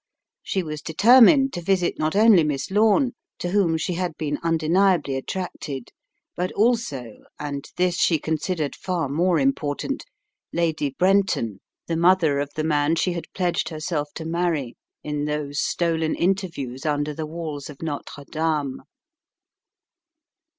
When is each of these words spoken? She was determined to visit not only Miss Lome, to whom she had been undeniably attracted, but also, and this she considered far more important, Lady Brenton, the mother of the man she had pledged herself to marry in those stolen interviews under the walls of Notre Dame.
She 0.41 0.63
was 0.63 0.81
determined 0.81 1.53
to 1.53 1.61
visit 1.61 1.99
not 1.99 2.15
only 2.15 2.43
Miss 2.43 2.71
Lome, 2.71 3.11
to 3.37 3.49
whom 3.49 3.77
she 3.77 3.93
had 3.93 4.17
been 4.17 4.39
undeniably 4.41 5.15
attracted, 5.15 5.91
but 6.35 6.51
also, 6.53 7.17
and 7.39 7.69
this 7.77 7.97
she 7.99 8.17
considered 8.17 8.75
far 8.75 9.07
more 9.07 9.37
important, 9.37 10.03
Lady 10.51 10.95
Brenton, 10.97 11.59
the 11.85 11.97
mother 11.97 12.39
of 12.39 12.49
the 12.55 12.63
man 12.63 12.95
she 12.95 13.13
had 13.13 13.31
pledged 13.35 13.69
herself 13.69 14.09
to 14.15 14.25
marry 14.25 14.75
in 15.03 15.25
those 15.25 15.61
stolen 15.61 16.15
interviews 16.15 16.83
under 16.83 17.13
the 17.13 17.27
walls 17.27 17.69
of 17.69 17.79
Notre 17.83 18.23
Dame. 18.31 18.81